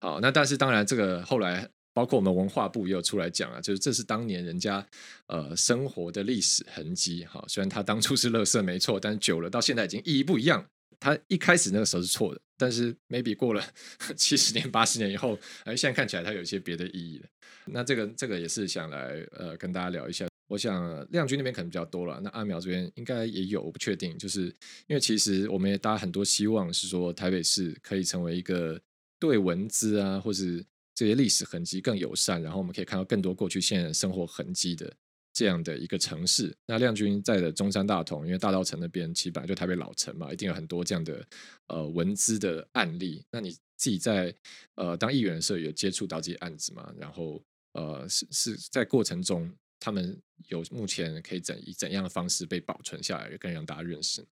[0.00, 4.86] 好，那但是当然，这个后来包括我们文化部也有出来讲啊，就是这是当年人家
[5.28, 7.24] 呃生活的历史痕迹。
[7.24, 10.66] 哈，虽然它当初是垃圾没错，但久了到现在已经意义不一样。
[11.00, 13.62] 他一开始那个时候是错的，但是 maybe 过了
[14.16, 17.26] 七十年、八十年以后，哎，现在看起来它有一些别的意义了。
[17.66, 20.26] 那这个这个也是想来呃跟大家聊一下。
[20.46, 24.16] 我想亮君那边可能比较多了，那阿苗这边应该也有，我不确定。
[24.18, 24.46] 就是
[24.86, 28.80] 因为其实我们也大家很多希望是说台北市可以成为一个
[29.18, 34.92] 对文字啊，或是这些历史痕迹更友善，然后我们可以看到更多过去现在生活痕迹的
[35.32, 36.56] 这样的一个城市。
[36.66, 41.26] 那亮君在的中山大同，因为大稻埕那边其实本来就台北老城嘛，一定有很多这样的
[41.66, 43.24] 呃文资的案例。
[43.32, 44.32] 那你自己在
[44.76, 46.94] 呃当议员的时候有接触到这些案子吗？
[46.96, 50.16] 然后呃是是在过程中，他们
[50.48, 54.24] 有目前可以怎以怎样的方式被保存下来，更让大家认识？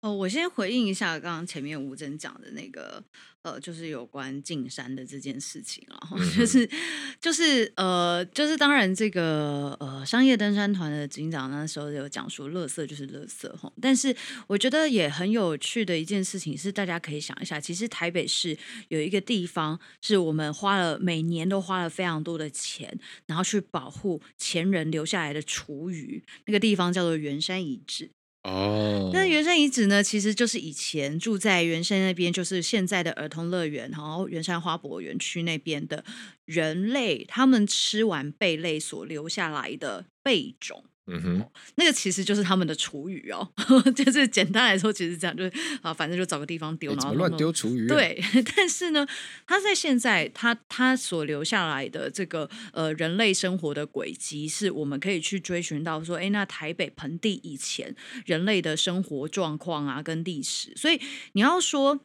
[0.00, 3.02] 哦，我先回应一下刚刚前面吴真讲的那个，
[3.42, 6.70] 呃，就是有关进山的这件事情啊，嗯、哼就是
[7.20, 14.14] 就是呃，就是当然这个呃商业登山团的警长那时候有讲说，垃圾就是垃圾哈，但是
[14.46, 18.56] 我觉得也很有趣的一件事情是，大家可以想一下，其实台北市
[18.90, 28.12] 有一个地方是我们花了每年都花了非常多的钱，然后去保护前人留下来的厨余，那个地方叫做圆山遗址。
[28.44, 36.04] 哦，那原山遗址呢，其实就是以前住在原山那边，就是现在的儿童乐园，然后原山花博园区那边的
[36.44, 40.84] 人类，他们吃完贝类所留下来的贝种。
[41.10, 43.50] 嗯哼，那个其实就是他们的厨余哦，
[43.96, 47.86] 就是简单来说，其实这样就是啊，反正就找个地方丢，然后乱丢厨余。
[47.86, 48.22] 对，
[48.54, 49.06] 但是呢，
[49.46, 57.94] 他在现在他他所留下来的这个呃人类生活的轨迹，是我们可以去追寻到说，哎，那台北盆地以前
[58.26, 61.00] 人类的生活状况啊，跟历史，所以
[61.32, 62.00] 你要说。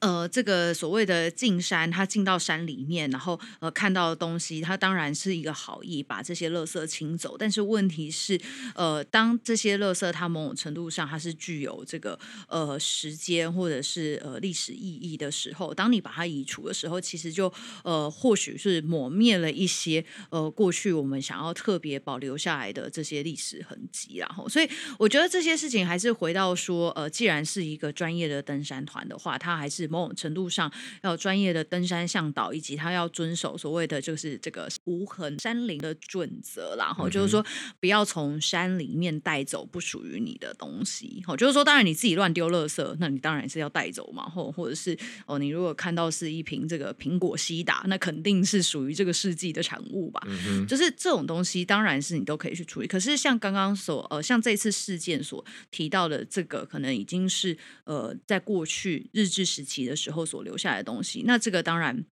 [0.00, 7.36] 呃，这个所谓的进山，他进到山里面，然后呃看到的东西，他当然是一个好意，把这些垃圾清走。
[7.36, 8.40] 但是问题是，
[8.74, 17.52] 呃，当这些垃圾它某种程度上它是具有这个呃时间或者是呃历史意义的时候，当你把它移除的时候，其实就
[17.84, 24.16] 呃或许是抹灭了一些呃过去我们想要特别保留下来的这些历史痕迹。
[24.16, 29.89] 然后，所以我觉得这些事情还是回到说，呃，既然是一个专业的登山团的话，它还是。
[29.90, 30.72] 某种程度上
[31.02, 37.44] 要有专业的登山向导，以及他要遵守所谓的就是这个无痕山林的准则，然后就是说
[37.80, 41.22] 不要从山里面带走不属于你的东西。
[41.26, 44.28] 好，就是说当然你自己乱丢垃圾，那你当然是要带走嘛。
[44.30, 50.22] 或或者是哦，你如果看到是一瓶这个苹果西打，那肯定是属于这个世纪的产物吧。
[50.26, 52.86] 嗯哼，就是这种东西当然是你都可以去处理。
[52.86, 59.79] 可是像刚刚所呃像这次事件所提到的这个，可能已经是呃在过去日治时期。
[59.86, 62.04] 的时候所留下来的东西，那这个当然，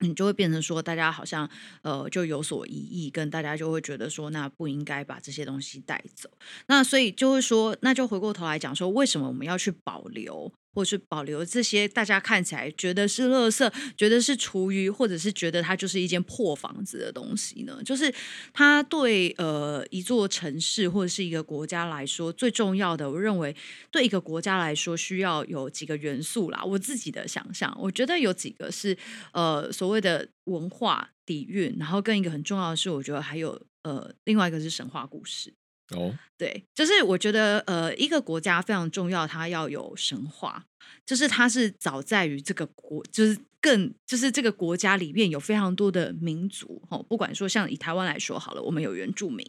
[0.00, 1.48] 你就会变成说，大家好像
[1.82, 6.30] 呃就有所疑义，跟大家就会觉得说，那不应该把这些东西带走。
[6.66, 10.52] 那所以就会说，那就回过头来讲说，为什么我们要去保留？
[10.74, 17.80] 或是保留这些大家看起来觉得是垃圾，觉得是厨余，或者是觉得它就是一间破房子的东西呢？
[17.84, 18.12] 就是
[18.52, 23.54] 它对呃一座城市或者是一个国家来说最重要的，我认为
[23.90, 26.62] 对一个国家来说需要有几个元素啦。
[26.64, 28.96] 我自己的想象，我觉得有几个是
[29.32, 35.57] 呃所谓的文化底蕴，然后更一个很重要的是，我觉得还有呃另外一个是神话故事。
[35.96, 40.64] 哦，对，就是我觉得，呃，一个国家非常重要，它要有神话，
[41.06, 43.38] 就是它是早在于这个国，就是。
[43.60, 49.44] 更就是这个国家里面有非常多的民族，哦，不管说像以台湾来说好了，我们有原住民，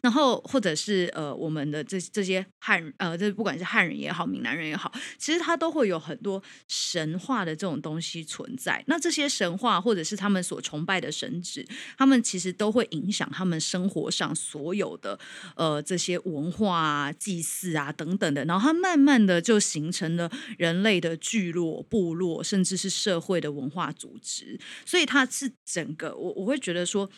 [0.00, 8.82] 然后或者是呃我们的这这些汉呃这不管是汉人也好，闽南人也好，其实它都会有很多神话的这种东西存在。
[8.86, 11.66] 那这些神话或者是他们所崇拜的神祇，
[11.96, 15.18] 他们其实都会影响他们生活上所有的
[15.56, 23.47] 呃这些文化啊、祭祀啊等等的，然后它慢慢的就形成了人类的聚落、部落，甚至是社会的。
[23.50, 27.08] 文化组织，所以它是整个我我会觉得说，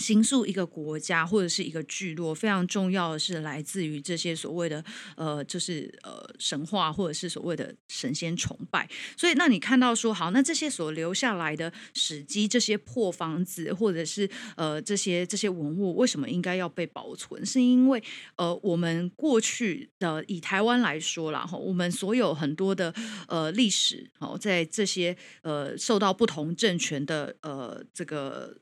[0.00, 4.82] 形塑一个国家或者是一个聚落，非常重要的是来自于这些所谓的
[5.16, 8.88] 呃，就是呃神话或者是所谓的神仙崇拜。
[9.16, 17.44] 所以，那你看到说好，那这些所留下来的史迹，这些破房子或者是呃这些这些文物，为什么应该要被保存？
[17.44, 18.02] 是因为
[18.36, 22.94] 呃我们过去的以台湾来说啦，哈，我们所有很多的
[23.28, 28.56] 呃历史哦，在这些呃受到不同政权的呃这个。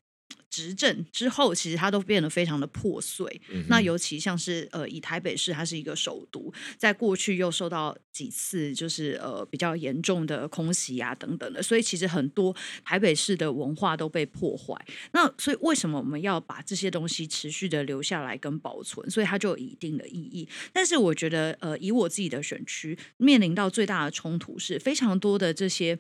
[0.51, 3.41] 执政之后，其实它都变得非常的破碎。
[3.51, 14.75] 嗯、那尤其像是呃，以台北市它是一个首都，在过去又受到几次就是呃比较严重的空袭啊等等的，所以其实很多台北市的文化都被破坏。
[15.13, 19.09] 那所以为什么我们要把这些东西持续的留下来跟保存？
[19.11, 20.49] 所以它就有一定的意义。
[20.73, 25.99] 但是我觉得呃，以我自己的选区面临到最大的冲突是非常多的这些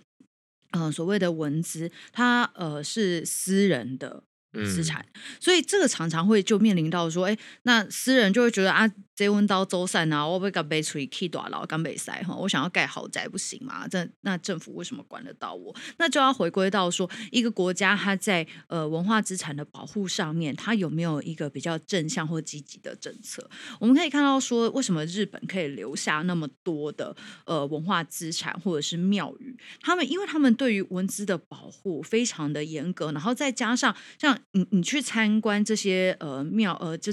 [0.70, 4.24] 呃所谓的文资，它呃是私人的。
[4.52, 5.04] 资产，
[5.40, 13.88] 所以这个常常会就面临到说，哎，那私人就会觉得啊，这问到周三啊，我被赶被处理 key 短了，赶被塞哈，我想要盖豪宅不行吗？
[13.88, 15.74] 这那政府为什么管得到我？
[15.96, 23.50] 那就要回归到说，一个国家它在呃文化资产的保护上面，它有没有一个比较正向或积极的政策？
[23.80, 29.58] 我们可以看到说，为什么日本可以留下那么多的呃文化资产或者是庙宇？
[29.80, 37.12] 他们因为他们对于文字的保护非常的严格，然后再加上像你你去参观这些呃庙呃这。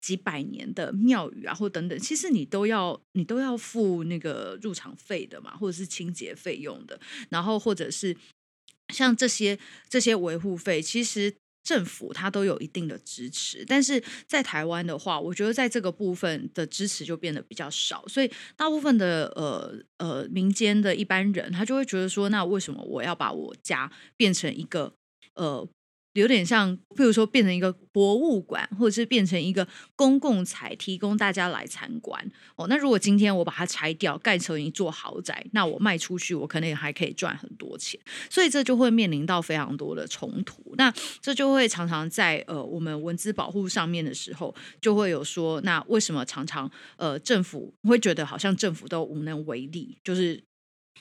[0.00, 8.16] 几百年的庙宇啊，或等等，其实你都要你都要付那个入场费的嘛，或者是清洁费用的，然后或者是
[8.92, 9.58] 像这些
[9.88, 13.64] 这些维护费，其实政府它都有一定的支持。
[13.66, 24.92] 但是在台湾的话，我觉得在这个部分的支持就变得比较少，所以大部分的呃呃民间的一般人，他就会觉得说，那为什么我要把我家变成一个
[25.34, 25.68] 呃？
[26.20, 32.20] 有点像，譬如说变成一个博物馆，或者是变成一个公共财，提供大家来参观。
[32.56, 38.00] 哦，那如果今天我把它拆掉，盖成一座豪宅，那我卖出去，我可能也还可以赚很多钱。
[38.30, 40.74] 所以这就会面临到非常多的冲突。
[40.76, 50.42] 那这就会常常在呃我们文字保护上面的时候，就会有说，那为什么常常呃政府会觉得好像政府都无能为力，就是。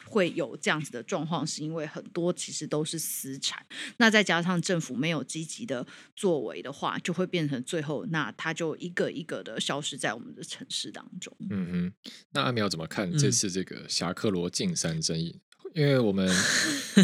[0.03, 3.65] 会有这样子的状况，是因为很多其实都是私产，
[3.97, 11.35] 那再加上政府没有积极的作为的话，就会变成最后，那它就一个一个的消失在我们的城市当中。
[11.49, 15.39] 嗯哼，那阿苗怎么看这次这个侠客罗进山争议？
[15.75, 16.25] 嗯因为我们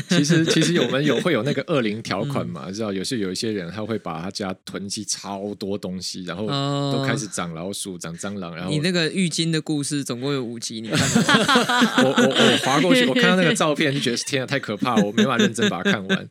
[0.07, 6.47] 其实 其实我们有会有那个恶灵条款嘛，嗯、知道有些有一些人他会把他家囤积超多东西，然后
[6.91, 8.55] 都开始长老鼠、长蟑螂。
[8.55, 10.97] 然后你那个浴巾的故事总共有五集，你看
[12.05, 16.29] 我我我划过去，我看到那个照片就觉得天啊，太可怕了，我没办法认真把它看完。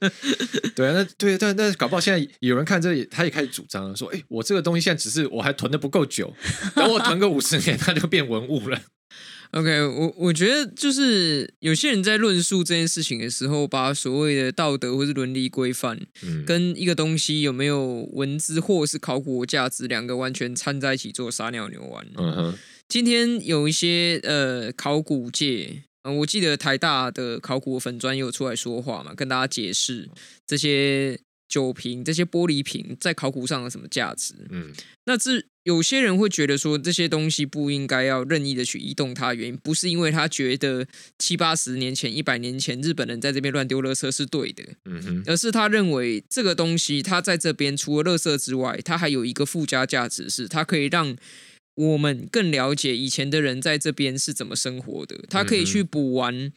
[0.74, 6.32] 对啊，那对，但但搞不好现在有人看这里，他也开始主张说，哎，我这个东西现在只是我还囤的不够久，
[6.74, 8.80] 等我囤个五十年，它就变文物了。
[9.52, 22.06] OK，我我觉得就是有些人在论述这件事情的时候，把所谓的道德或是伦理规范，嗯，跟一个东西有没有文字或是考古价值两个完全掺在一起做撒尿牛丸。
[22.16, 22.58] 嗯哼，
[22.88, 30.08] 今天有一些呃考古界，嗯，我记得台大的考古粉专有出来说话嘛，跟大家解释
[30.46, 31.18] 这些。
[31.50, 34.34] 酒瓶这些玻璃瓶在考古上有什么价值？
[34.50, 34.70] 嗯，
[35.06, 40.86] 那这有些人会觉得说，这些东西不应该要任意的去移动它，原因不是因为他觉得
[41.18, 51.14] 七八十年前、一百年前日本人在这边乱丢垃圾是对的，嗯哼，而是他认为这个东西它在这边除了垃圾之外，它还有一个附加价值，是它可以让
[51.74, 56.50] 我们更了解以前的人在这边是怎么生活的，它可以去补完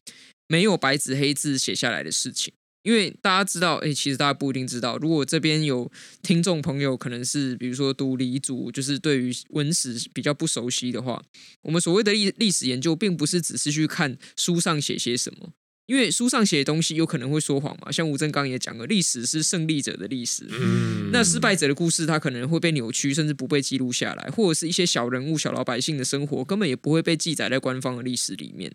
[0.47, 2.53] 没有白纸黑字写下来的事情。
[2.83, 4.97] 因为大家知道，哎，其实大家不一定知道。
[4.97, 5.91] 如果这边有
[6.21, 11.23] 听众朋友，可能是比如说读黎族，就是对于文史比较不熟悉的话，
[11.63, 15.53] 我们所谓的历历史研究，并不是只是去看书上写些什么。
[15.85, 28.73] 因为书上写的东西有可能会说谎嘛，像吴正刚也讲了，历史是胜利者的历史，嗯，那失败者的故事，它可能会被扭曲，甚至不被记录下来，或者是一些小人物、小老百姓的生活，根本也不会被记载在官方的历史里面。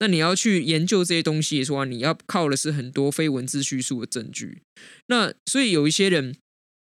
[0.00, 4.62] 那你要去研究这些东西的时候，你要靠的是很多非文字叙述的证据。
[5.06, 6.36] 那所以有一些人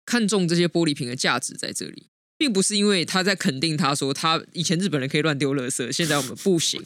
[0.05, 2.09] 看中这些玻璃瓶的价值在这里。
[2.37, 6.83] 并不是因为他在肯定他说他以前日本人可以乱丢垃圾，现在我们不行，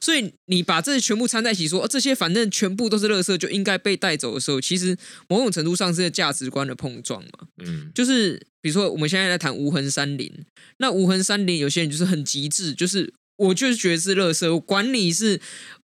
[0.00, 4.96] 所以你把这些全部掺在一起说，哦，这些反正全部都是垃圾，就应该被带走的时候，其实
[5.28, 7.48] 某种程度上是个价值观的碰撞嘛。
[7.64, 10.32] 嗯，就是比如说我们现在在谈无痕山林，
[10.78, 15.40] 那无痕山林有些人就是很极致，就是我就是觉得是垃圾，我管你是。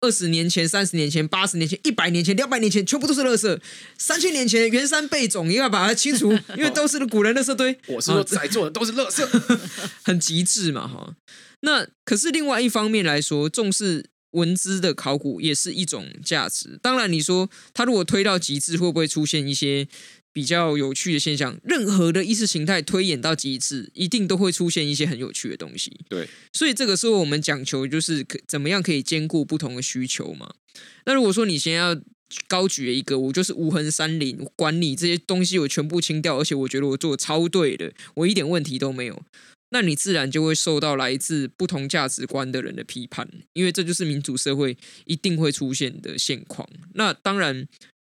[0.05, 3.59] 二十年前、三十年前、八十年前、一百年前、两百年前，全部都是垃圾。
[3.97, 7.75] 三千年前原山贝种，你要把它清除， 因为都是古人垃圾堆。
[7.87, 9.27] 我是说，在座的都是垃圾，
[10.05, 11.15] 很极致嘛，哈。
[11.61, 16.79] 那可是另外一方面来说，重视文字的考古也是一种价值。
[16.83, 19.89] 当然，你说他如果推到极致，会不会出现一些？
[20.35, 25.97] 比较有趣的现象，任何的意识形态推演到极致，一定都会出现一些很有趣的东西。
[26.09, 30.53] 对，所以这个时候我们讲求就是可怎么样可以兼顾不同的需求嘛。
[31.07, 31.97] 那如果说你先要
[32.49, 39.23] 高举一个，我就是无痕山林，管你这些东西我全部清掉，而且我觉得我做的超对的，我一点问题都没有，
[39.71, 46.69] 那你自然就会受到来自不同价值观的人的批判，因为这就是民主社会一定会出现的现况。
[46.95, 47.69] 那当然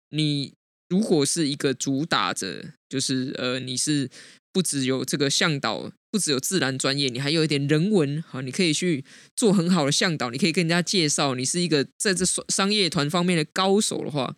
[0.09, 0.53] 你。
[0.89, 4.09] 如果是一个主打着，就是呃，你是
[4.53, 9.03] 不只有这个向导，不只有自然专业，你还有一点人文，好，你可以去
[9.35, 14.35] 做很好的向导，你可以跟人家介绍你是一个在这商业团方面的高手的话，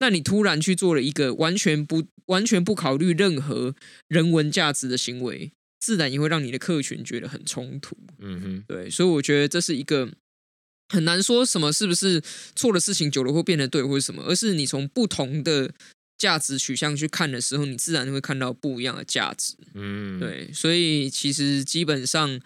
[0.00, 3.74] 那你突然去做了一个完全不完全不考虑任何
[4.08, 7.96] 人文价值的行为，自然也会让你的客群觉得很冲突。
[8.18, 10.08] 嗯哼，对，所以我觉得这是一个
[10.88, 12.22] 很难说什么是不是
[12.54, 15.72] 错的事情，久了会变得对，或者什么，而是你从不同的
[16.18, 19.54] 价值取向去看的时候，你自然会看到不一样的价值。
[19.74, 22.40] 嗯，对，所以其实基本上。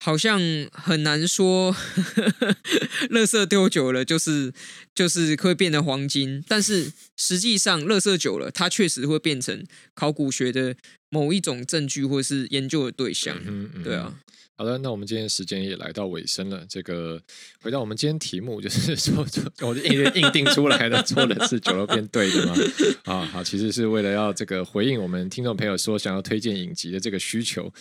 [0.00, 1.74] 好像很难说，
[3.10, 4.54] 垃圾丢久了就是
[4.98, 10.74] 就是会变得黄金，但是实际上，垃圾久了，它确实会变成考古学的
[11.08, 13.40] 某一种证据或是研究的对象。
[13.46, 14.12] 嗯嗯、对啊。
[14.56, 16.66] 好的，那我们今天时间也来到尾声了。
[16.68, 17.22] 这个
[17.60, 19.24] 回到我们今天题目，就是说，
[19.60, 22.54] 我就硬硬定出来的，错的是酒肉变对的吗？
[23.06, 27.72] 啊，好，其实是为了要这个回应我们听众朋友说想要推荐影集的这个需求。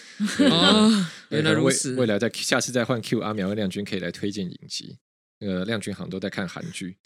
[0.52, 1.96] 哦，原来如此。
[1.96, 4.98] 未来在下次再换 Q 阿苗和亮君可以来推荐影集。
[5.40, 6.98] 那个亮君好像都在看韩剧，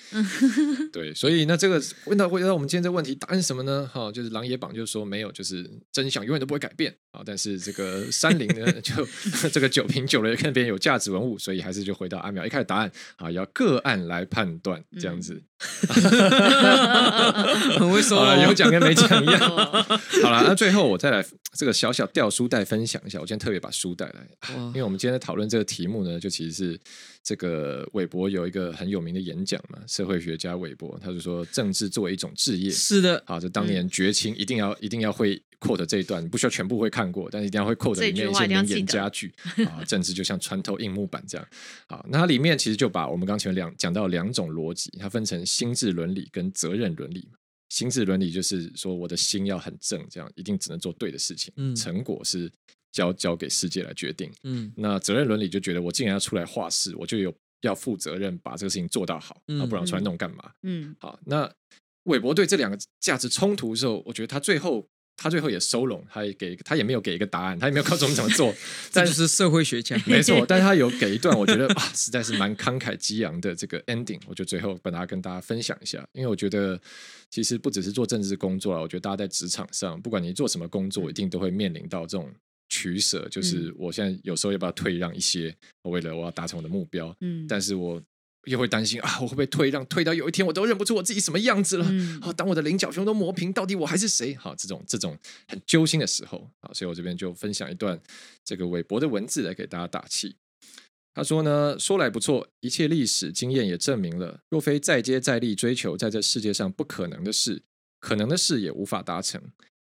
[0.93, 3.89] 对，所以那这个问到回到我们今天这个问题，答案是什么呢？
[3.93, 7.21] 哈，就是琅琊榜就是说没有，就是真相永远都不会改变啊。
[7.25, 9.05] 但是这个山林呢， 就
[9.51, 15.43] 这个酒瓶久了也看别人有价值文物，所以还是就回到阿苗一开始答案啊，要个案来判断这样子。
[17.77, 19.39] 很会说，有讲跟没讲一样。
[19.39, 21.23] 好了，那最后我再来
[21.53, 24.25] 这个小小掉书袋分享一下，我今天特别把书带来，
[24.67, 26.79] 因为我们今天在讨论这个题目呢，就其实是。
[27.23, 39.31] 这个韦伯有一个很有名的演讲嘛，社会学家韦伯，他就说政治作为一种志业，是的，好，就当年绝情一定要、嗯、一定要会 quote 这一段，不需要全部会看过，但是一定要会 quote 里面一些名言佳句
[39.67, 41.47] 啊，政治就像穿透硬木板这样，
[41.87, 47.29] 好，那它里面其实就把我们刚前面两讲到两种逻辑，它分成心智伦理跟责任伦理。
[47.69, 52.51] 心智伦理就是说我的心要很正，这样一定只能做对的事情，嗯、成果是。
[52.91, 60.51] 交交给世界来决定，嗯，那责任伦理就觉得我既然要出来画事，我就有要负责任把这个事情做到好，嗯、不然我出来弄干嘛？
[60.63, 61.49] 嗯，好，那
[62.03, 64.85] 韦伯对这两个价值冲突的时候，我觉得他最后
[65.15, 68.53] 他最后也收拢，他也给他也没有给一个答案，他也没有告诉我们怎么做，
[68.91, 76.79] 但是社会学家 没错， 但是他有给一段我觉得啊，实在是蛮慷慨激昂的这个 ending，我就最后把它跟大家分享一下，因为我觉得
[77.29, 82.27] 其实不只是做政治工作啊，我觉得大家在职场上，不管你做什么工作，一定都会面临到这种。
[82.71, 85.53] 取舍就是，我现在有时候要不要退让一些，
[85.83, 88.01] 我为了我要达成我的目标，嗯，但是我
[88.45, 94.33] 又会担心啊，我会不会退让，退到有一天我都认不出我自己什么样子了，嗯，啊，当我的棱角胸都磨平，到底我还是谁？
[94.35, 95.17] 好，这种这种
[95.49, 97.99] 很揪心的时候，啊，所以我这边就分享一段
[98.45, 100.37] 这个韦伯的文字来给大家打气。
[101.13, 107.61] 他说呢，说来不错，一切历史经验也证明了，若非再接再厉追求在这世界上不可能的事，
[107.99, 109.41] 可能的事也无法达成。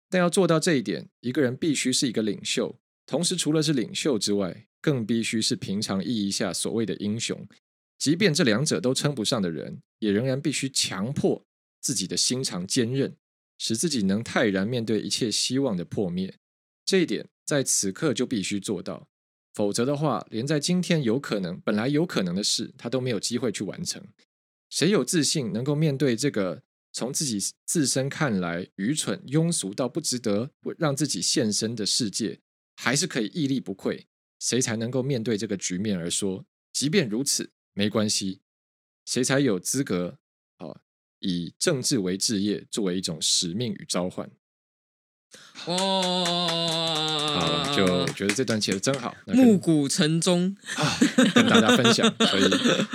[0.10, 7.48] 但要做到这一点，一个人必须是一个领袖，同时除了是领袖之外，更必须是平常意义下所谓的英雄。
[7.98, 11.46] 即便这两者都称不上的人，也仍然必须强迫
[11.82, 13.16] 自己的心肠坚韧，
[13.58, 16.36] 使自己能泰然面对一切希望的破灭。
[16.86, 19.10] 这一点在此刻就必须做到，
[19.54, 24.02] 否则的话，连在今天有可能、本来有可能的事，他都没有机会去完成。
[24.70, 26.64] 谁有自信能够面对这个？
[26.98, 32.40] 从自己自身看来愚蠢庸俗到不值得让自己献身的世界，
[32.76, 34.08] 还是可以屹立不愧。
[34.40, 36.44] 谁才能够面对这个局面而说，
[36.74, 38.42] 即便如此没关系？
[39.06, 40.18] 谁才有资格
[40.58, 40.82] 啊？
[41.20, 44.32] 以政治为志业，作为一种使命与召唤？
[45.68, 46.26] 哦，
[47.36, 50.98] 好，就觉得这段写的真好，暮鼓晨钟啊，
[51.36, 52.12] 跟大家分享。
[52.26, 52.50] 所以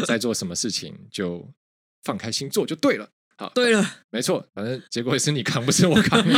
[0.05, 1.55] 在做什么事情，就
[2.03, 3.13] 放开心做就对了。
[3.43, 6.23] 好，对了，没错，反正结果也是你扛，不是我扛。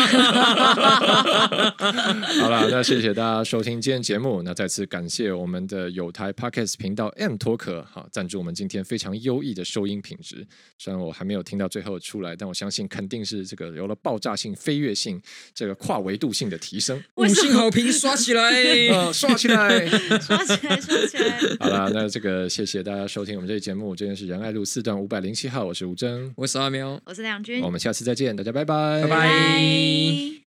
[2.40, 4.40] 好了，那谢谢大家收听今天节目。
[4.40, 10.46] 那再次感谢我们的有台 Podcast 频道 MTalker 好赞助我们今天非常优异的收音品质。
[10.78, 15.20] 虽然我还没有听到最后出来，但我相信肯定是这个有了爆炸性、飞跃性、
[15.54, 16.98] 这个跨维度性的提升。
[17.16, 18.50] 五星好评刷起来，
[18.88, 19.86] 呃、刷起来，
[20.20, 21.38] 刷起来，刷起来。
[21.60, 23.94] 好了，那这个谢谢大家收听我们这期节目。
[23.94, 26.93] 这边是仁爱路四段五百零七号，我是吴峥，我是阿苗。
[27.04, 30.43] 我是梁君，我们下次再见，大家拜拜，拜拜。